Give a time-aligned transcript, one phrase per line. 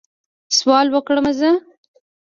[0.57, 1.49] سوال وکړم زه؟